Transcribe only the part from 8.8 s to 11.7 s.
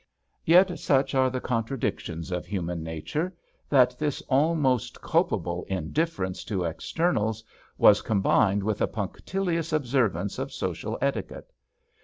a punctilious observance of social etiquette.